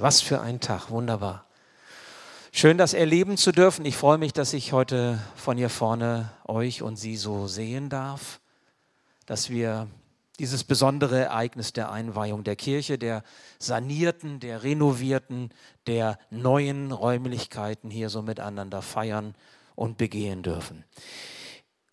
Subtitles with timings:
[0.00, 1.44] Was für ein Tag, wunderbar.
[2.52, 3.84] Schön, das erleben zu dürfen.
[3.84, 8.40] Ich freue mich, dass ich heute von hier vorne euch und Sie so sehen darf,
[9.26, 9.88] dass wir
[10.38, 13.22] dieses besondere Ereignis der Einweihung der Kirche, der
[13.58, 15.50] sanierten, der renovierten,
[15.86, 19.34] der neuen Räumlichkeiten hier so miteinander feiern
[19.74, 20.84] und begehen dürfen.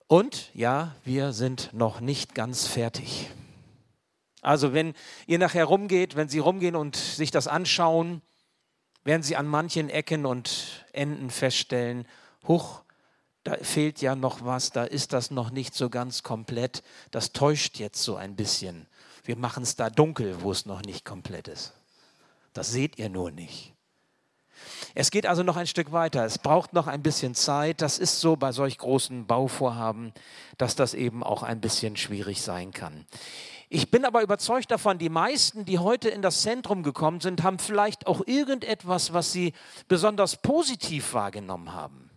[0.07, 3.29] Und ja, wir sind noch nicht ganz fertig.
[4.47, 4.93] Also wenn
[5.25, 8.21] ihr nachher rumgeht, wenn Sie rumgehen und sich das anschauen,
[9.03, 12.07] werden Sie an manchen Ecken und Enden feststellen,
[12.47, 12.81] huch,
[13.43, 16.81] da fehlt ja noch was, da ist das noch nicht so ganz komplett.
[17.11, 18.87] Das täuscht jetzt so ein bisschen.
[19.25, 21.73] Wir machen es da dunkel, wo es noch nicht komplett ist.
[22.53, 23.73] Das seht ihr nur nicht.
[24.95, 26.25] Es geht also noch ein Stück weiter.
[26.25, 27.81] Es braucht noch ein bisschen Zeit.
[27.81, 30.13] Das ist so bei solch großen Bauvorhaben,
[30.57, 33.05] dass das eben auch ein bisschen schwierig sein kann.
[33.69, 37.59] Ich bin aber überzeugt davon, die meisten, die heute in das Zentrum gekommen sind, haben
[37.59, 39.53] vielleicht auch irgendetwas, was sie
[39.89, 42.09] besonders positiv wahrgenommen haben.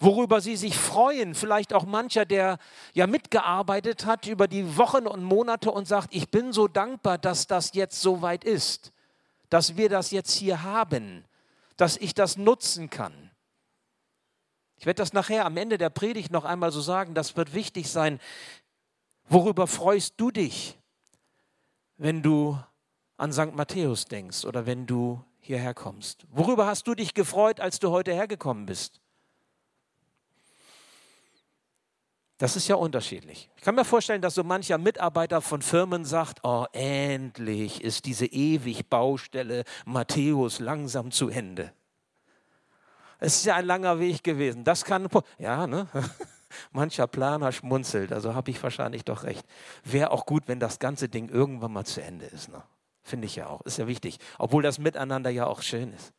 [0.00, 2.58] Worüber sie sich freuen, vielleicht auch mancher, der
[2.94, 7.46] ja mitgearbeitet hat über die Wochen und Monate und sagt, ich bin so dankbar, dass
[7.46, 8.92] das jetzt so weit ist,
[9.50, 11.24] dass wir das jetzt hier haben,
[11.76, 13.30] dass ich das nutzen kann.
[14.76, 17.88] Ich werde das nachher am Ende der Predigt noch einmal so sagen, das wird wichtig
[17.88, 18.18] sein.
[19.32, 20.78] Worüber freust du dich,
[21.96, 22.58] wenn du
[23.16, 23.54] an St.
[23.54, 26.26] Matthäus denkst oder wenn du hierher kommst?
[26.28, 29.00] Worüber hast du dich gefreut, als du heute hergekommen bist?
[32.36, 33.48] Das ist ja unterschiedlich.
[33.56, 38.26] Ich kann mir vorstellen, dass so mancher Mitarbeiter von Firmen sagt, oh, endlich ist diese
[38.26, 41.72] ewig Baustelle Matthäus langsam zu Ende.
[43.18, 44.62] Es ist ja ein langer Weg gewesen.
[44.62, 45.88] Das kann, ja, ne?
[46.72, 49.46] Mancher Planer schmunzelt, also habe ich wahrscheinlich doch recht.
[49.84, 52.48] Wäre auch gut, wenn das ganze Ding irgendwann mal zu Ende ist.
[52.50, 52.62] Ne?
[53.02, 54.18] Finde ich ja auch, ist ja wichtig.
[54.38, 56.12] Obwohl das Miteinander ja auch schön ist.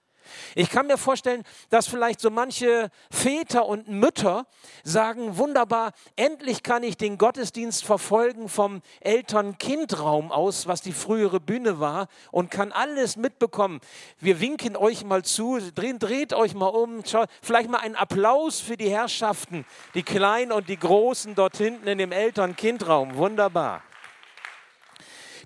[0.56, 4.46] Ich kann mir vorstellen, dass vielleicht so manche Väter und Mütter
[4.84, 11.80] sagen, wunderbar, endlich kann ich den Gottesdienst verfolgen vom Eltern-Kind-Raum aus, was die frühere Bühne
[11.80, 13.80] war und kann alles mitbekommen.
[14.20, 18.60] Wir winken euch mal zu, dreht, dreht euch mal um, schaut, vielleicht mal einen Applaus
[18.60, 23.16] für die Herrschaften, die Kleinen und die Großen dort hinten in dem Eltern-Kind-Raum.
[23.16, 23.84] Wunderbar.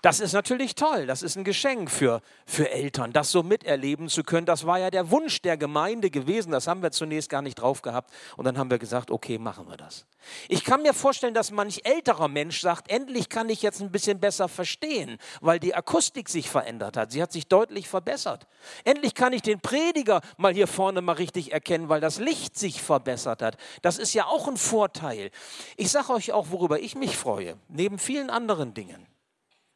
[0.08, 4.24] Das ist natürlich toll, das ist ein Geschenk für, für Eltern, das so miterleben zu
[4.24, 4.46] können.
[4.46, 7.82] Das war ja der Wunsch der Gemeinde gewesen, das haben wir zunächst gar nicht drauf
[7.82, 10.06] gehabt und dann haben wir gesagt, okay, machen wir das.
[10.48, 14.22] Ich kann mir vorstellen, dass manch älterer Mensch sagt, endlich kann ich jetzt ein bisschen
[14.22, 17.12] besser verstehen, weil die Akustik sich verändert hat.
[17.12, 18.48] Sie hat sich deutlich verbessert.
[18.86, 22.82] Endlich kann ich den Prediger mal hier vorne mal richtig erkennen, weil das Licht sich
[22.82, 23.58] verbessert hat.
[23.82, 25.32] Das ist ja auch ein Vorteil.
[25.76, 29.06] Ich sage euch auch, worüber ich mich freue, neben vielen anderen Dingen.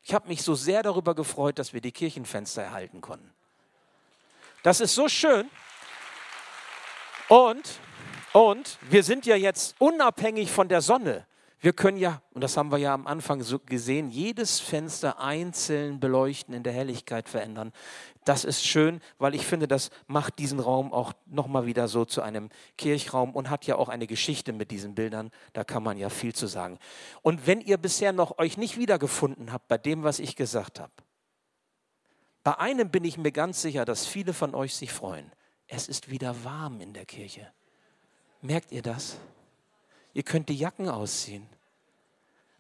[0.04, 3.32] Ich habe mich so sehr darüber gefreut, dass wir die Kirchenfenster erhalten konnten.
[4.64, 5.50] Das ist so schön.
[7.28, 7.80] Und,
[8.34, 11.26] und wir sind ja jetzt unabhängig von der Sonne.
[11.64, 16.00] Wir können ja, und das haben wir ja am Anfang so gesehen, jedes Fenster einzeln
[16.00, 17.72] beleuchten, in der Helligkeit verändern.
[18.26, 22.24] Das ist schön, weil ich finde, das macht diesen Raum auch nochmal wieder so zu
[22.24, 25.30] einem Kirchraum und hat ja auch eine Geschichte mit diesen Bildern.
[25.54, 26.80] Da kann man ja viel zu sagen.
[27.22, 30.92] Und wenn ihr bisher noch euch nicht wiedergefunden habt bei dem, was ich gesagt habe,
[32.44, 35.32] bei einem bin ich mir ganz sicher, dass viele von euch sich freuen.
[35.68, 37.54] Es ist wieder warm in der Kirche.
[38.42, 39.18] Merkt ihr das?
[40.14, 41.48] Ihr könnt die Jacken ausziehen.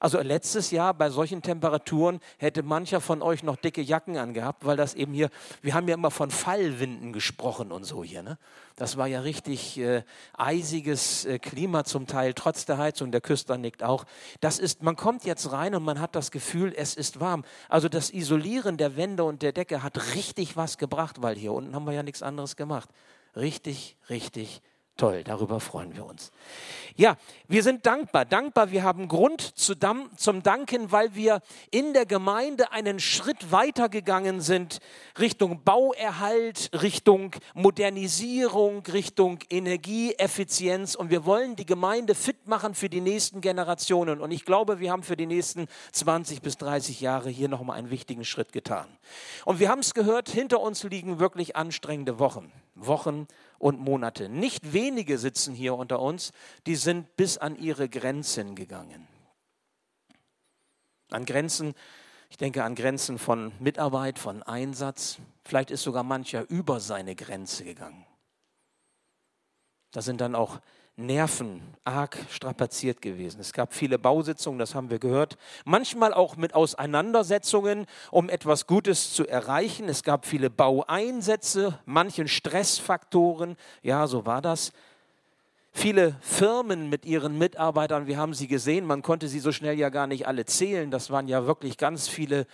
[0.01, 4.75] Also letztes Jahr bei solchen Temperaturen hätte mancher von euch noch dicke Jacken angehabt, weil
[4.75, 5.29] das eben hier,
[5.61, 8.23] wir haben ja immer von Fallwinden gesprochen und so hier.
[8.23, 8.39] Ne?
[8.75, 10.01] Das war ja richtig äh,
[10.35, 14.05] eisiges äh, Klima zum Teil, trotz der Heizung, der Küster nickt auch.
[14.39, 17.45] Das ist, man kommt jetzt rein und man hat das Gefühl, es ist warm.
[17.69, 21.75] Also das Isolieren der Wände und der Decke hat richtig was gebracht, weil hier unten
[21.75, 22.89] haben wir ja nichts anderes gemacht.
[23.35, 24.63] Richtig, richtig
[25.01, 26.31] Toll, darüber freuen wir uns.
[26.95, 27.17] Ja,
[27.47, 28.23] wir sind dankbar.
[28.23, 31.41] Dankbar, wir haben Grund zum Danken, weil wir
[31.71, 34.77] in der Gemeinde einen Schritt weiter gegangen sind
[35.17, 40.93] Richtung Bauerhalt, Richtung Modernisierung, Richtung Energieeffizienz.
[40.93, 44.21] Und wir wollen die Gemeinde fit machen für die nächsten Generationen.
[44.21, 47.89] Und ich glaube, wir haben für die nächsten 20 bis 30 Jahre hier nochmal einen
[47.89, 48.85] wichtigen Schritt getan.
[49.45, 52.51] Und wir haben es gehört, hinter uns liegen wirklich anstrengende Wochen.
[52.75, 53.27] Wochen
[53.59, 54.29] und Monate.
[54.29, 56.31] Nicht wenige sitzen hier unter uns,
[56.65, 59.07] die sind bis an ihre Grenzen gegangen.
[61.09, 61.73] An Grenzen,
[62.29, 65.17] ich denke an Grenzen von Mitarbeit, von Einsatz.
[65.43, 68.05] Vielleicht ist sogar mancher über seine Grenze gegangen.
[69.91, 70.61] Da sind dann auch
[71.05, 73.41] Nerven arg strapaziert gewesen.
[73.41, 79.13] Es gab viele Bausitzungen, das haben wir gehört, manchmal auch mit Auseinandersetzungen, um etwas Gutes
[79.13, 79.89] zu erreichen.
[79.89, 84.71] Es gab viele Baueinsätze, manchen Stressfaktoren, ja, so war das.
[85.73, 89.89] Viele Firmen mit ihren Mitarbeitern, wir haben sie gesehen, man konnte sie so schnell ja
[89.89, 90.91] gar nicht alle zählen.
[90.91, 92.45] Das waren ja wirklich ganz viele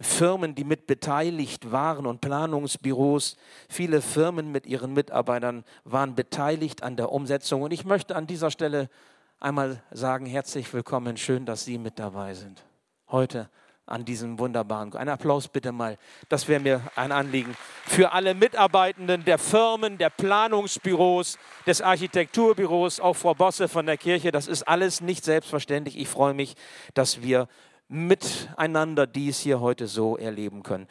[0.00, 3.36] Firmen, die mit beteiligt waren und Planungsbüros.
[3.68, 7.62] Viele Firmen mit ihren Mitarbeitern waren beteiligt an der Umsetzung.
[7.62, 8.90] Und ich möchte an dieser Stelle
[9.38, 12.64] einmal sagen, herzlich willkommen, schön, dass Sie mit dabei sind.
[13.08, 13.48] Heute
[13.86, 14.92] an diesem wunderbaren.
[14.94, 15.96] Ein Applaus bitte mal.
[16.28, 17.56] Das wäre mir ein Anliegen.
[17.84, 24.32] Für alle Mitarbeitenden der Firmen, der Planungsbüros, des Architekturbüros, auch Frau Bosse von der Kirche.
[24.32, 25.96] Das ist alles nicht selbstverständlich.
[25.98, 26.56] Ich freue mich,
[26.94, 27.48] dass wir
[27.88, 30.88] miteinander dies hier heute so erleben können.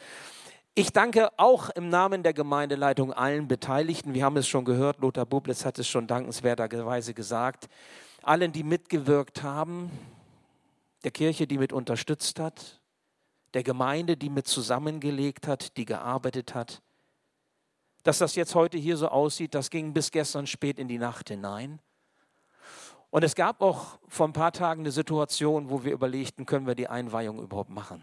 [0.74, 4.14] Ich danke auch im Namen der Gemeindeleitung allen Beteiligten.
[4.14, 7.68] Wir haben es schon gehört, Lothar Bublitz hat es schon dankenswerterweise gesagt.
[8.22, 9.90] Allen, die mitgewirkt haben,
[11.04, 12.80] der Kirche, die mit unterstützt hat,
[13.54, 16.82] der Gemeinde, die mit zusammengelegt hat, die gearbeitet hat.
[18.02, 21.28] Dass das jetzt heute hier so aussieht, das ging bis gestern spät in die Nacht
[21.28, 21.80] hinein.
[23.10, 26.74] Und es gab auch vor ein paar Tagen eine Situation, wo wir überlegten, können wir
[26.74, 28.02] die Einweihung überhaupt machen?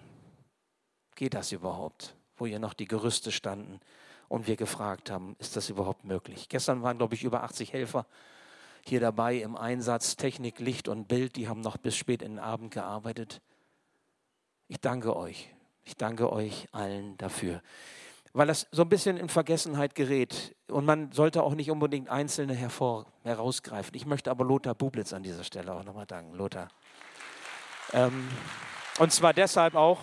[1.16, 2.16] Geht das überhaupt?
[2.36, 3.80] Wo hier noch die Gerüste standen
[4.28, 6.50] und wir gefragt haben, ist das überhaupt möglich?
[6.50, 8.08] Gestern waren, glaube ich, über 80 Helfer
[8.86, 12.40] hier dabei im Einsatz, Technik, Licht und Bild, die haben noch bis spät in den
[12.40, 13.42] Abend gearbeitet.
[14.74, 15.54] Ich danke euch.
[15.84, 17.62] Ich danke euch allen dafür.
[18.34, 20.56] Weil das so ein bisschen in Vergessenheit gerät.
[20.68, 23.94] Und man sollte auch nicht unbedingt Einzelne hervor, herausgreifen.
[23.94, 26.34] Ich möchte aber Lothar Bublitz an dieser Stelle auch nochmal danken.
[26.34, 26.70] Lothar.
[27.92, 28.28] Ähm,
[28.98, 30.00] und zwar deshalb auch,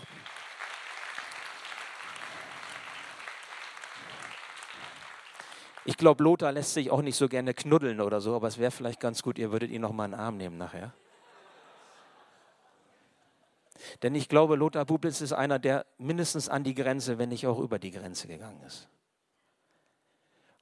[5.85, 8.71] Ich glaube, Lothar lässt sich auch nicht so gerne knuddeln oder so, aber es wäre
[8.71, 10.95] vielleicht ganz gut, ihr würdet ihn noch mal in den Arm nehmen nachher.
[14.03, 17.59] Denn ich glaube, Lothar Bublitz ist einer, der mindestens an die Grenze, wenn nicht auch
[17.59, 18.89] über die Grenze gegangen ist.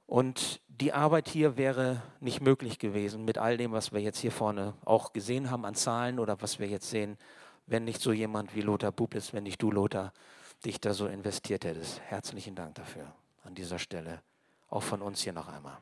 [0.05, 4.31] Und die Arbeit hier wäre nicht möglich gewesen mit all dem, was wir jetzt hier
[4.31, 7.17] vorne auch gesehen haben an Zahlen oder was wir jetzt sehen,
[7.67, 10.11] wenn nicht so jemand wie Lothar Bublitz, wenn nicht du, Lothar,
[10.65, 12.01] dich da so investiert hättest.
[12.01, 13.13] Herzlichen Dank dafür
[13.43, 14.21] an dieser Stelle.
[14.69, 15.77] Auch von uns hier noch einmal.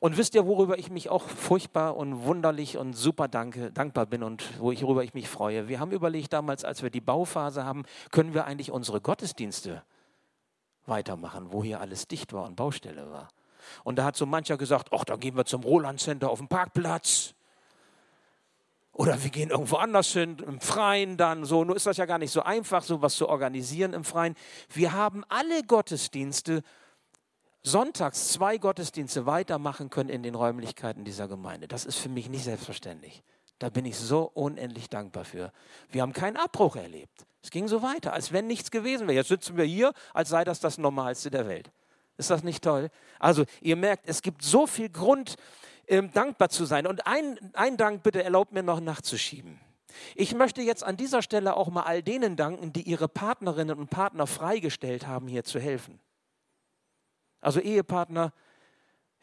[0.00, 4.22] Und wisst ihr, worüber ich mich auch furchtbar und wunderlich und super danke, dankbar bin
[4.22, 5.68] und worüber ich mich freue?
[5.68, 9.82] Wir haben überlegt damals, als wir die Bauphase haben, können wir eigentlich unsere Gottesdienste
[10.86, 13.28] weitermachen, wo hier alles dicht war und Baustelle war.
[13.84, 16.48] Und da hat so mancher gesagt, ach, dann gehen wir zum Roland Center auf dem
[16.48, 17.34] Parkplatz.
[18.92, 21.64] Oder wir gehen irgendwo anders hin, im Freien dann so.
[21.64, 24.34] Nur ist das ja gar nicht so einfach, sowas zu organisieren im Freien.
[24.72, 26.62] Wir haben alle Gottesdienste
[27.66, 31.66] sonntags zwei Gottesdienste weitermachen können in den Räumlichkeiten dieser Gemeinde.
[31.66, 33.24] Das ist für mich nicht selbstverständlich.
[33.58, 35.52] Da bin ich so unendlich dankbar für.
[35.90, 37.26] Wir haben keinen Abbruch erlebt.
[37.42, 39.16] Es ging so weiter, als wenn nichts gewesen wäre.
[39.16, 41.70] Jetzt sitzen wir hier, als sei das das Normalste der Welt.
[42.18, 42.88] Ist das nicht toll?
[43.18, 45.36] Also ihr merkt, es gibt so viel Grund,
[45.88, 46.86] ähm, dankbar zu sein.
[46.86, 49.60] Und ein, ein Dank bitte erlaubt mir noch nachzuschieben.
[50.14, 53.90] Ich möchte jetzt an dieser Stelle auch mal all denen danken, die ihre Partnerinnen und
[53.90, 56.00] Partner freigestellt haben, hier zu helfen.
[57.40, 58.32] Also Ehepartner,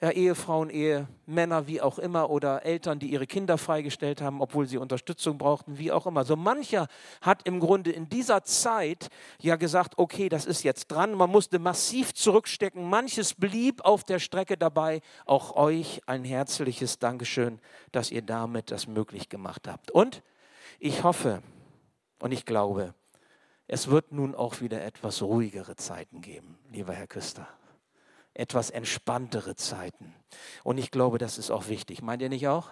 [0.04, 4.78] ja, Ehefrauen, Ehemänner, wie auch immer, oder Eltern, die ihre Kinder freigestellt haben, obwohl sie
[4.78, 6.26] Unterstützung brauchten, wie auch immer.
[6.26, 6.88] So mancher
[7.22, 9.08] hat im Grunde in dieser Zeit
[9.40, 11.14] ja gesagt, okay, das ist jetzt dran.
[11.14, 12.84] Man musste massiv zurückstecken.
[12.90, 15.00] Manches blieb auf der Strecke dabei.
[15.26, 17.62] Auch euch ein herzliches Dankeschön,
[17.94, 19.90] dass ihr damit das möglich gemacht habt.
[19.90, 20.22] Und
[20.80, 21.42] ich hoffe
[22.20, 22.94] und ich glaube,
[23.68, 27.48] es wird nun auch wieder etwas ruhigere Zeiten geben, lieber Herr Küster
[28.34, 30.14] etwas entspanntere Zeiten.
[30.64, 32.02] Und ich glaube, das ist auch wichtig.
[32.02, 32.70] Meint ihr nicht auch,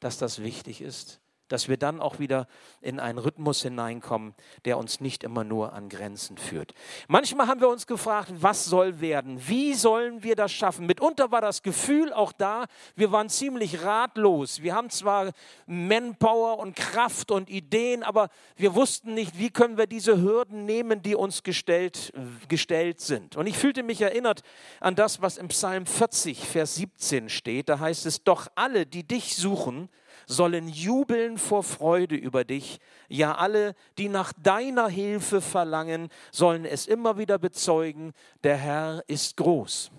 [0.00, 1.20] dass das wichtig ist?
[1.48, 2.46] Dass wir dann auch wieder
[2.80, 4.34] in einen Rhythmus hineinkommen,
[4.64, 6.74] der uns nicht immer nur an Grenzen führt.
[7.08, 9.40] Manchmal haben wir uns gefragt, was soll werden?
[9.46, 10.86] Wie sollen wir das schaffen?
[10.86, 14.62] Mitunter war das Gefühl auch da, wir waren ziemlich ratlos.
[14.62, 15.32] Wir haben zwar
[15.66, 21.02] Manpower und Kraft und Ideen, aber wir wussten nicht, wie können wir diese Hürden nehmen,
[21.02, 22.12] die uns gestellt,
[22.48, 23.36] gestellt sind.
[23.36, 24.42] Und ich fühlte mich erinnert
[24.80, 27.68] an das, was im Psalm 40, Vers 17 steht.
[27.68, 29.88] Da heißt es, doch alle, die dich suchen,
[30.26, 32.78] sollen jubeln vor Freude über dich.
[33.08, 39.36] Ja, alle, die nach deiner Hilfe verlangen, sollen es immer wieder bezeugen, der Herr ist
[39.36, 39.90] groß.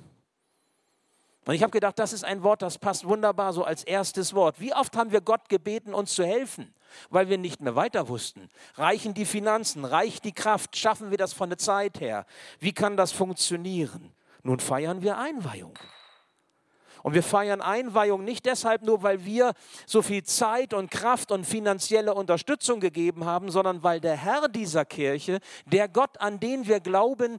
[1.45, 4.59] Und ich habe gedacht, das ist ein Wort, das passt wunderbar so als erstes Wort.
[4.59, 6.73] Wie oft haben wir Gott gebeten, uns zu helfen,
[7.09, 8.49] weil wir nicht mehr weiter wussten?
[8.75, 9.85] Reichen die Finanzen?
[9.85, 10.75] Reicht die Kraft?
[10.75, 12.25] Schaffen wir das von der Zeit her?
[12.59, 14.11] Wie kann das funktionieren?
[14.43, 15.79] Nun feiern wir Einweihung.
[17.03, 19.53] Und wir feiern Einweihung nicht deshalb nur, weil wir
[19.85, 24.85] so viel Zeit und Kraft und finanzielle Unterstützung gegeben haben, sondern weil der Herr dieser
[24.85, 27.37] Kirche, der Gott, an den wir glauben,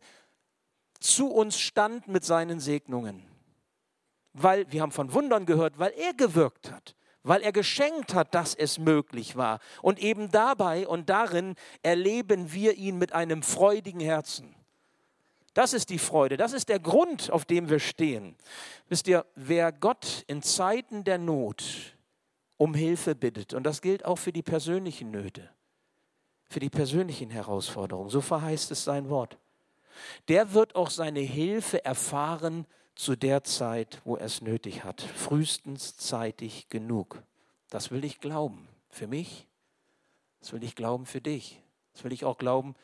[1.00, 3.24] zu uns stand mit seinen Segnungen.
[4.32, 8.54] Weil wir haben von Wundern gehört, weil er gewirkt hat, weil er geschenkt hat, dass
[8.54, 9.60] es möglich war.
[9.82, 14.54] Und eben dabei und darin erleben wir ihn mit einem freudigen Herzen.
[15.58, 18.36] Das ist die Freude, das ist der Grund, auf dem wir stehen.
[18.88, 21.96] Wisst ihr, wer Gott in Zeiten der Not
[22.58, 25.50] um Hilfe bittet, und das gilt auch für die persönlichen Nöte,
[26.48, 29.36] für die persönlichen Herausforderungen, so verheißt es sein Wort,
[30.28, 35.96] der wird auch seine Hilfe erfahren zu der Zeit, wo er es nötig hat, frühestens
[35.96, 37.20] zeitig genug.
[37.68, 39.48] Das will ich glauben für mich,
[40.38, 41.60] das will ich glauben für dich,
[41.94, 42.76] das will ich auch glauben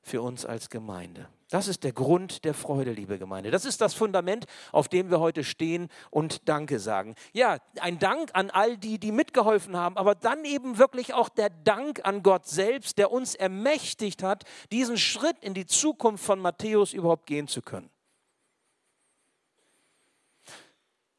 [0.00, 1.28] für uns als Gemeinde.
[1.52, 3.50] Das ist der Grund der Freude, liebe Gemeinde.
[3.50, 7.14] Das ist das Fundament, auf dem wir heute stehen und Danke sagen.
[7.34, 11.50] Ja, ein Dank an all die, die mitgeholfen haben, aber dann eben wirklich auch der
[11.50, 16.94] Dank an Gott selbst, der uns ermächtigt hat, diesen Schritt in die Zukunft von Matthäus
[16.94, 17.90] überhaupt gehen zu können.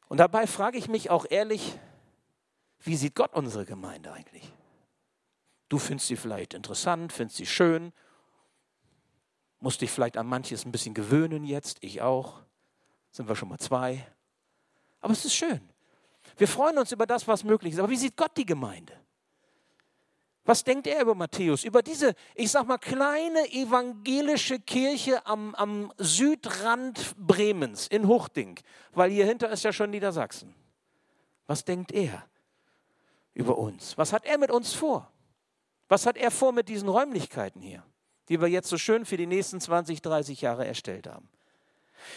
[0.08, 1.78] Und dabei frage ich mich auch ehrlich,
[2.80, 4.52] wie sieht Gott unsere Gemeinde eigentlich?
[5.68, 7.92] Du findest sie vielleicht interessant, findest sie schön,
[9.64, 12.42] musst dich vielleicht an manches ein bisschen gewöhnen jetzt, ich auch.
[13.10, 14.06] Sind wir schon mal zwei.
[15.00, 15.60] Aber es ist schön.
[16.36, 17.78] Wir freuen uns über das, was möglich ist.
[17.78, 18.92] Aber wie sieht Gott die Gemeinde?
[20.44, 21.64] Was denkt er über Matthäus?
[21.64, 28.60] Über diese, ich sag mal, kleine evangelische Kirche am, am Südrand Bremens in Huchting,
[28.92, 30.54] weil hier hinter ist ja schon Niedersachsen.
[31.46, 32.26] Was denkt er
[33.32, 33.96] über uns?
[33.96, 35.10] Was hat er mit uns vor?
[35.88, 37.82] Was hat er vor mit diesen Räumlichkeiten hier?
[38.28, 41.28] Die wir jetzt so schön für die nächsten 20, 30 Jahre erstellt haben.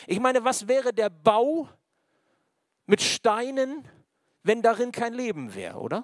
[0.05, 1.67] Ich meine, was wäre der Bau
[2.85, 3.87] mit Steinen,
[4.43, 6.03] wenn darin kein Leben wäre, oder?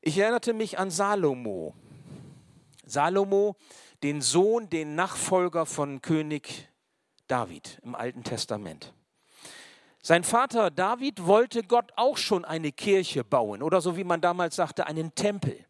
[0.00, 1.74] Ich erinnerte mich an Salomo.
[2.84, 3.56] Salomo,
[4.02, 6.68] den Sohn, den Nachfolger von König
[7.26, 8.92] David im Alten Testament.
[10.02, 14.56] Sein Vater David wollte Gott auch schon eine Kirche bauen oder so wie man damals
[14.56, 15.64] sagte, einen Tempel.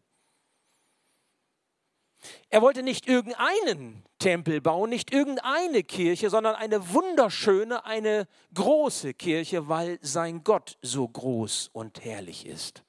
[2.49, 9.67] Er wollte nicht irgendeinen Tempel bauen, nicht irgendeine Kirche, sondern eine wunderschöne, eine große Kirche,
[9.67, 12.83] weil sein Gott so groß und herrlich ist.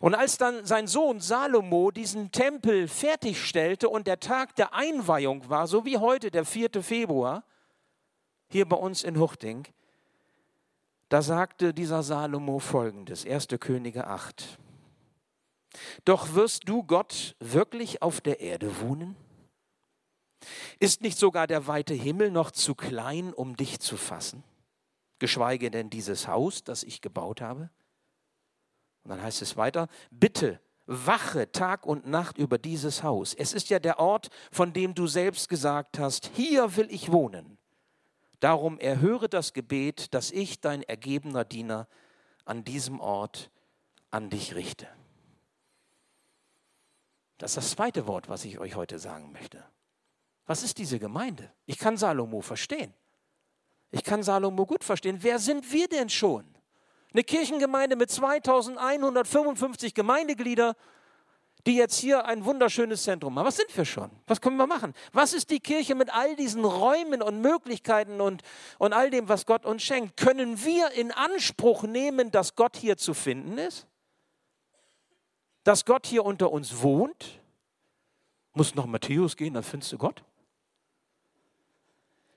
[0.00, 5.66] Und als dann sein Sohn Salomo diesen Tempel fertigstellte und der Tag der Einweihung war,
[5.66, 6.82] so wie heute der 4.
[6.82, 7.44] Februar,
[8.48, 9.66] hier bei uns in Huchting,
[11.08, 13.48] da sagte dieser Salomo folgendes, 1.
[13.60, 14.58] Könige 8.
[16.04, 19.16] Doch wirst du Gott wirklich auf der Erde wohnen?
[20.80, 24.42] Ist nicht sogar der weite Himmel noch zu klein, um dich zu fassen?
[25.18, 27.70] Geschweige denn dieses Haus, das ich gebaut habe?
[29.04, 33.34] Und dann heißt es weiter, bitte wache Tag und Nacht über dieses Haus.
[33.34, 37.58] Es ist ja der Ort, von dem du selbst gesagt hast, hier will ich wohnen.
[38.40, 41.86] Darum erhöre das Gebet, das ich, dein ergebener Diener,
[42.44, 43.50] an diesem Ort
[44.10, 44.88] an dich richte.
[47.42, 49.64] Das ist das zweite Wort, was ich euch heute sagen möchte.
[50.46, 51.50] Was ist diese Gemeinde?
[51.66, 52.94] Ich kann Salomo verstehen.
[53.90, 55.18] Ich kann Salomo gut verstehen.
[55.22, 56.44] Wer sind wir denn schon?
[57.12, 60.76] Eine Kirchengemeinde mit 2155 Gemeindeglieder,
[61.66, 63.46] die jetzt hier ein wunderschönes Zentrum haben.
[63.46, 64.12] Was sind wir schon?
[64.28, 64.94] Was können wir machen?
[65.12, 68.42] Was ist die Kirche mit all diesen Räumen und Möglichkeiten und,
[68.78, 70.16] und all dem, was Gott uns schenkt?
[70.16, 73.88] Können wir in Anspruch nehmen, dass Gott hier zu finden ist?
[75.64, 77.40] Dass Gott hier unter uns wohnt?
[78.54, 80.22] Muss noch Matthäus gehen, dann findest du Gott?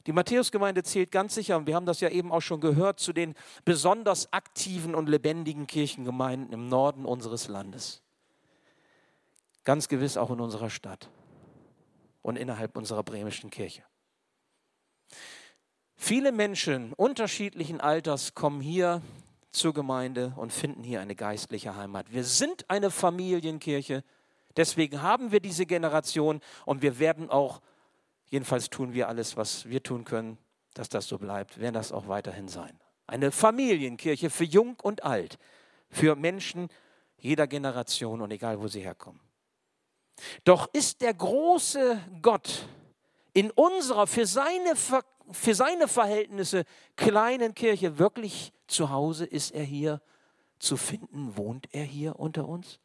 [0.06, 3.12] Die Matthäusgemeinde zählt ganz sicher, und wir haben das ja eben auch schon gehört, zu
[3.12, 8.02] den besonders aktiven und lebendigen Kirchengemeinden im Norden unseres Landes.
[9.64, 11.10] Ganz gewiss auch in unserer Stadt
[12.22, 13.84] und innerhalb unserer bremischen Kirche.
[15.96, 19.02] Viele Menschen unterschiedlichen Alters kommen hier
[19.56, 22.12] zur Gemeinde und finden hier eine geistliche Heimat.
[22.12, 24.04] Wir sind eine Familienkirche,
[24.58, 27.62] deswegen haben wir diese Generation und wir werden auch,
[28.28, 30.38] jedenfalls tun wir alles, was wir tun können,
[30.74, 32.80] dass das so bleibt, werden das auch weiterhin sein.
[33.08, 35.38] Eine Familienkirche für Jung und Alt,
[35.90, 36.70] für Menschen
[37.18, 39.22] jeder Generation und egal, wo sie herkommen.
[40.44, 42.68] Doch ist der große Gott
[43.34, 44.76] in unserer, für seine,
[45.32, 46.64] für seine Verhältnisse
[46.96, 49.26] kleinen Kirche wirklich zu Hause?
[49.26, 50.02] Ist er hier
[50.60, 51.38] zu finden?
[51.38, 52.80] Wohnt er hier unter uns?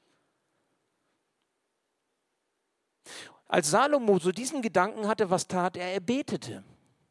[3.46, 5.92] Als Salomo so diesen Gedanken hatte, was tat er?
[5.92, 6.62] Er betete.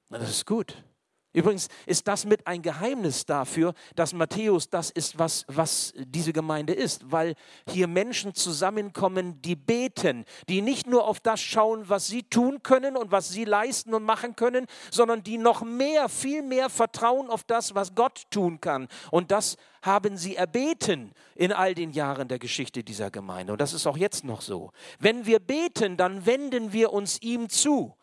[0.09, 0.83] Das ist gut.
[1.31, 6.73] Übrigens ist das mit ein Geheimnis dafür, dass Matthäus das ist, was, was diese Gemeinde
[6.73, 7.35] ist, weil
[7.69, 12.97] hier Menschen zusammenkommen, die beten, die nicht nur auf das schauen, was sie tun können
[12.97, 17.43] und was sie leisten und machen können, sondern die noch mehr, viel mehr vertrauen auf
[17.43, 18.87] das, was Gott tun kann.
[19.11, 23.53] Und das haben sie erbeten in all den Jahren der Geschichte dieser Gemeinde.
[23.53, 24.71] Und das ist auch jetzt noch so.
[24.97, 27.95] Wenn wir beten, dann wenden wir uns ihm zu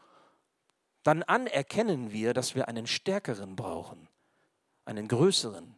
[1.07, 4.09] dann anerkennen wir, dass wir einen stärkeren brauchen,
[4.85, 5.77] einen größeren,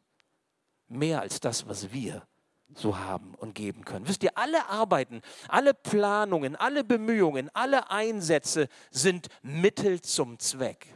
[0.87, 2.27] mehr als das, was wir
[2.75, 4.09] so haben und geben können.
[4.09, 10.87] Wisst ihr, alle Arbeiten, alle Planungen, alle Bemühungen, alle Einsätze sind Mittel zum Zweck.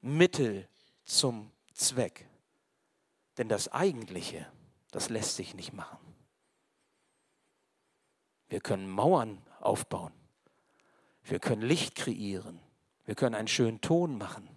[0.00, 0.68] Mittel
[1.04, 2.28] zum Zweck.
[3.38, 4.46] Denn das Eigentliche,
[4.92, 5.98] das lässt sich nicht machen.
[8.48, 10.12] Wir können Mauern aufbauen.
[11.24, 12.60] Wir können Licht kreieren.
[13.04, 14.48] Wir können einen schönen Ton machen.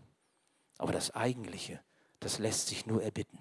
[0.78, 1.80] Aber das Eigentliche,
[2.20, 3.40] das lässt sich nur erbitten.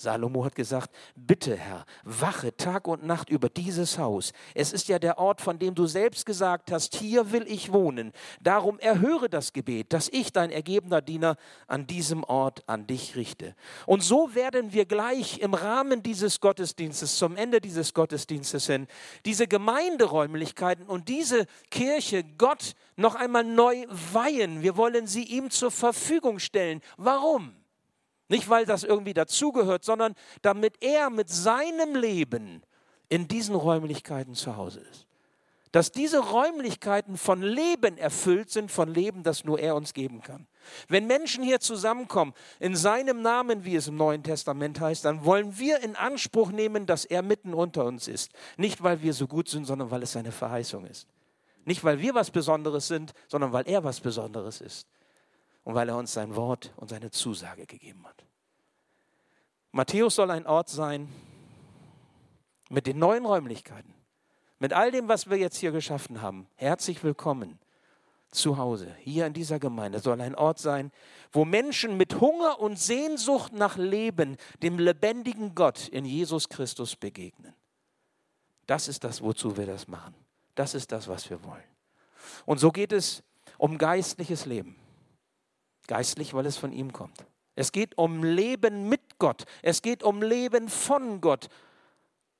[0.00, 4.32] Salomo hat gesagt, bitte Herr, wache Tag und Nacht über dieses Haus.
[4.54, 8.12] Es ist ja der Ort, von dem du selbst gesagt hast, hier will ich wohnen.
[8.40, 13.54] Darum erhöre das Gebet, das ich, dein ergebener Diener, an diesem Ort an dich richte.
[13.84, 18.86] Und so werden wir gleich im Rahmen dieses Gottesdienstes, zum Ende dieses Gottesdienstes hin,
[19.26, 24.62] diese Gemeinderäumlichkeiten und diese Kirche Gott noch einmal neu weihen.
[24.62, 26.80] Wir wollen sie ihm zur Verfügung stellen.
[26.96, 27.59] Warum?
[28.30, 32.62] Nicht, weil das irgendwie dazugehört, sondern damit er mit seinem Leben
[33.08, 35.08] in diesen Räumlichkeiten zu Hause ist.
[35.72, 40.46] Dass diese Räumlichkeiten von Leben erfüllt sind, von Leben, das nur er uns geben kann.
[40.86, 45.58] Wenn Menschen hier zusammenkommen, in seinem Namen, wie es im Neuen Testament heißt, dann wollen
[45.58, 48.30] wir in Anspruch nehmen, dass er mitten unter uns ist.
[48.56, 51.08] Nicht, weil wir so gut sind, sondern weil es seine Verheißung ist.
[51.64, 54.86] Nicht, weil wir was Besonderes sind, sondern weil er was Besonderes ist
[55.64, 58.24] und weil er uns sein Wort und seine Zusage gegeben hat.
[59.72, 61.08] Matthäus soll ein Ort sein
[62.70, 63.94] mit den neuen Räumlichkeiten,
[64.58, 66.46] mit all dem, was wir jetzt hier geschaffen haben.
[66.56, 67.58] Herzlich willkommen
[68.30, 70.92] zu Hause, hier in dieser Gemeinde, soll ein Ort sein,
[71.32, 77.54] wo Menschen mit Hunger und Sehnsucht nach Leben dem lebendigen Gott in Jesus Christus begegnen.
[78.66, 80.14] Das ist das, wozu wir das machen.
[80.54, 81.64] Das ist das, was wir wollen.
[82.46, 83.22] Und so geht es
[83.58, 84.76] um geistliches Leben.
[85.90, 87.26] Geistlich, weil es von ihm kommt.
[87.56, 89.44] Es geht um Leben mit Gott.
[89.60, 91.48] Es geht um Leben von Gott.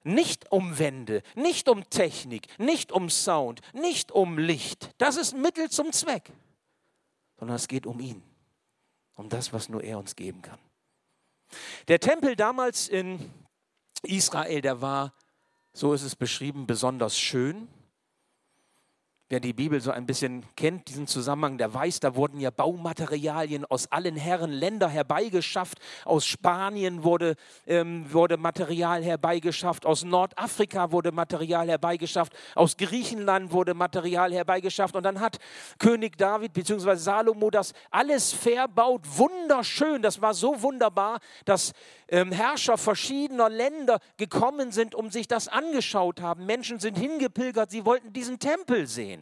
[0.05, 4.95] Nicht um Wände, nicht um Technik, nicht um Sound, nicht um Licht.
[4.99, 6.31] Das ist Mittel zum Zweck.
[7.41, 8.23] Sondern es geht um ihn.
[9.17, 10.61] Um das, was nur er uns geben kann.
[11.89, 13.33] Der Tempel damals in
[14.05, 15.13] Israel, der war,
[15.73, 17.67] so ist es beschrieben, besonders schön
[19.33, 23.65] Wer die Bibel so ein bisschen kennt, diesen Zusammenhang, der weiß, da wurden ja Baumaterialien
[23.65, 25.79] aus allen Herren Länder herbeigeschafft.
[26.05, 27.37] Aus Spanien wurde,
[27.69, 34.97] ähm, wurde Material herbeigeschafft, aus Nordafrika wurde Material herbeigeschafft, aus Griechenland wurde Material herbeigeschafft.
[34.97, 35.39] Und dann hat
[35.79, 36.97] König David bzw.
[36.97, 40.03] Salomo das alles verbaut, wunderschön.
[40.03, 41.73] Das war so wunderbar, dass
[42.09, 46.47] ähm, Herrscher verschiedener Länder gekommen sind, um sich das angeschaut haben.
[46.47, 49.20] Menschen sind hingepilgert, sie wollten diesen Tempel sehen.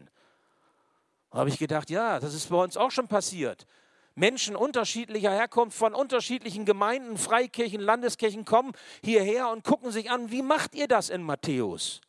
[1.30, 3.66] Habe ich gedacht, ja, das ist bei uns auch schon passiert.
[4.14, 10.42] Menschen unterschiedlicher Herkunft von unterschiedlichen Gemeinden, Freikirchen, Landeskirchen kommen hierher und gucken sich an, wie
[10.42, 12.00] macht ihr das in Matthäus?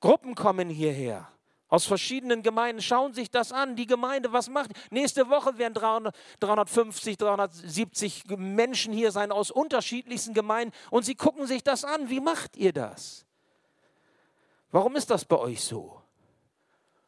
[0.00, 1.28] Gruppen kommen hierher
[1.74, 3.74] aus verschiedenen Gemeinden, schauen sich das an.
[3.74, 4.70] Die Gemeinde, was macht?
[4.90, 11.46] Nächste Woche werden 300, 350, 370 Menschen hier sein aus unterschiedlichsten Gemeinden und sie gucken
[11.46, 12.10] sich das an.
[12.10, 13.26] Wie macht ihr das?
[14.70, 16.03] Warum ist das bei euch so?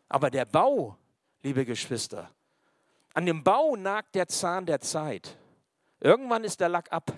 [0.09, 0.97] Aber der Bau,
[1.43, 2.31] liebe Geschwister,
[3.15, 5.37] an dem Bau nagt der Zahn der Zeit.
[6.01, 7.13] Irgendwann ist der Lack ab.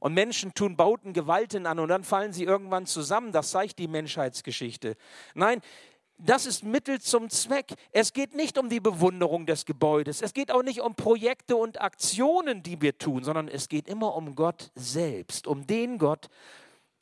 [0.00, 3.32] Und Menschen tun Bauten Gewalten an und dann fallen sie irgendwann zusammen.
[3.32, 4.96] Das zeigt die Menschheitsgeschichte.
[5.34, 5.60] Nein,
[6.18, 7.74] das ist Mittel zum Zweck.
[7.90, 10.20] Es geht nicht um die Bewunderung des Gebäudes.
[10.20, 14.14] Es geht auch nicht um Projekte und Aktionen, die wir tun, sondern es geht immer
[14.14, 16.28] um Gott selbst, um den Gott,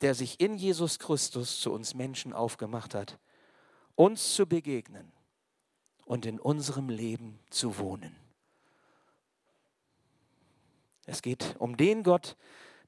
[0.01, 3.19] der sich in Jesus Christus zu uns Menschen aufgemacht hat
[3.97, 5.11] uns zu begegnen
[6.05, 8.15] und in unserem Leben zu wohnen.
[11.07, 12.37] Es geht um den Gott,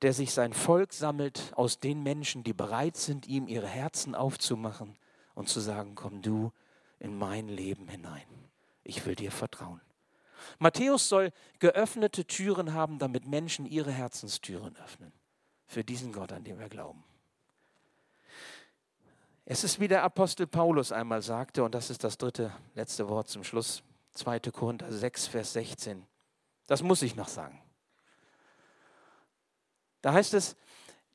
[0.04, 4.98] der sich sein Volk sammelt aus den Menschen, die bereit sind, ihm ihre Herzen aufzumachen
[5.34, 6.52] und zu sagen, komm du
[7.00, 8.28] in mein Leben hinein.
[8.84, 9.82] Ich will dir vertrauen.
[10.60, 15.12] Matthäus soll geöffnete Türen haben, damit Menschen ihre Herzenstüren öffnen.
[15.66, 17.04] Für diesen Gott, an den wir glauben.
[19.52, 23.30] Es ist wie der Apostel Paulus einmal sagte, und das ist das dritte, letzte Wort
[23.30, 23.82] zum Schluss.
[24.14, 24.42] 2.
[24.52, 26.06] Korinther 6, Vers 16.
[26.68, 27.60] Das muss ich noch sagen.
[30.04, 30.56] Da heißt es,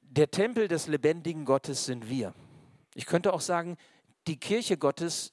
[0.03, 2.35] der Tempel des lebendigen Gottes sind wir.
[2.95, 3.77] Ich könnte auch sagen,
[4.27, 5.33] die Kirche Gottes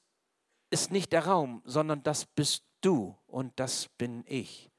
[0.70, 4.70] ist nicht der Raum, sondern das bist du und das bin ich.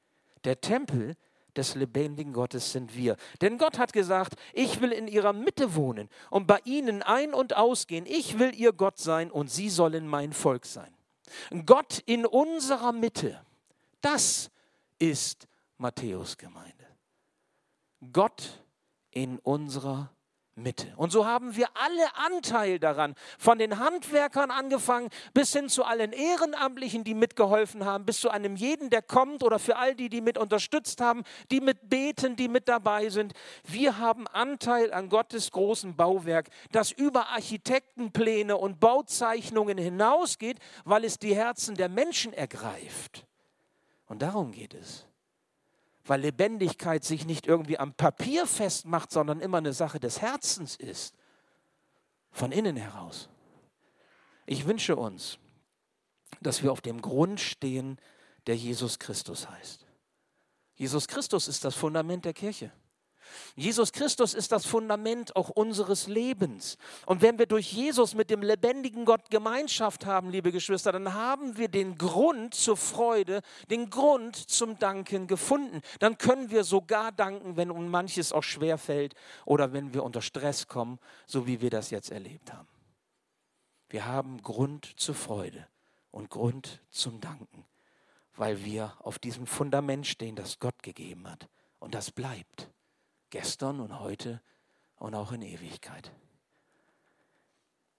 [0.44, 1.14] Der Tempel
[1.56, 3.16] des lebendigen Gottes sind wir.
[3.40, 7.56] Denn Gott hat gesagt, ich will in ihrer Mitte wohnen und bei ihnen ein- und
[7.56, 8.06] ausgehen.
[8.06, 10.94] Ich will ihr Gott sein und sie sollen mein Volk sein.
[11.66, 13.40] Gott in unserer Mitte,
[14.00, 14.50] das
[14.98, 16.72] ist Matthäus Gemeinde.
[18.12, 18.62] Gott
[19.10, 20.13] in unserer
[20.56, 20.92] Mitte.
[20.96, 26.12] Und so haben wir alle Anteil daran, von den Handwerkern angefangen bis hin zu allen
[26.12, 30.20] Ehrenamtlichen, die mitgeholfen haben, bis zu einem jeden, der kommt oder für all die, die
[30.20, 33.32] mit unterstützt haben, die mit beten, die mit dabei sind.
[33.64, 41.18] Wir haben Anteil an Gottes großen Bauwerk, das über Architektenpläne und Bauzeichnungen hinausgeht, weil es
[41.18, 43.26] die Herzen der Menschen ergreift.
[44.06, 45.06] Und darum geht es
[46.04, 51.14] weil Lebendigkeit sich nicht irgendwie am Papier festmacht, sondern immer eine Sache des Herzens ist,
[52.30, 53.28] von innen heraus.
[54.46, 55.38] Ich wünsche uns,
[56.40, 57.98] dass wir auf dem Grund stehen,
[58.46, 59.86] der Jesus Christus heißt.
[60.74, 62.72] Jesus Christus ist das Fundament der Kirche.
[63.56, 66.76] Jesus Christus ist das Fundament auch unseres Lebens.
[67.06, 71.56] Und wenn wir durch Jesus mit dem lebendigen Gott Gemeinschaft haben, liebe Geschwister, dann haben
[71.56, 75.80] wir den Grund zur Freude, den Grund zum Danken gefunden.
[76.00, 80.22] Dann können wir sogar danken, wenn uns manches auch schwer fällt oder wenn wir unter
[80.22, 82.68] Stress kommen, so wie wir das jetzt erlebt haben.
[83.88, 85.68] Wir haben Grund zur Freude
[86.10, 87.64] und Grund zum Danken,
[88.34, 91.48] weil wir auf diesem Fundament stehen, das Gott gegeben hat.
[91.78, 92.73] Und das bleibt
[93.34, 94.40] gestern und heute
[94.94, 96.12] und auch in Ewigkeit.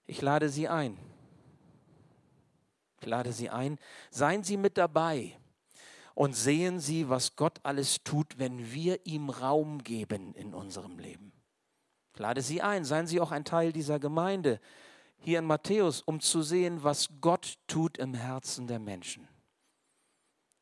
[0.06, 0.96] Ich lade Sie ein.
[3.02, 3.78] Ich lade Sie ein.
[4.10, 5.38] Seien Sie mit dabei
[6.14, 11.34] und sehen Sie, was Gott alles tut, wenn wir ihm Raum geben in unserem Leben.
[12.14, 12.86] Ich lade Sie ein.
[12.86, 14.58] Seien Sie auch ein Teil dieser Gemeinde
[15.18, 19.28] hier in Matthäus, um zu sehen, was Gott tut im Herzen der Menschen.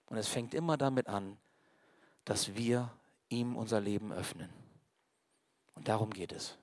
[0.07, 1.39] Und es fängt immer damit an,
[2.25, 2.91] dass wir
[3.29, 4.64] ihm unser Leben öffnen.
[5.75, 6.57] Und darum geht es.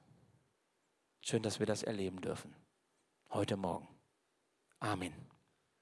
[1.22, 2.56] Schön, dass wir das erleben dürfen.
[3.30, 3.88] Heute Morgen.
[4.80, 5.31] Amen.